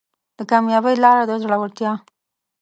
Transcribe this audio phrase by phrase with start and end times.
[0.37, 1.93] د کامیابۍ لاره د زړورتیا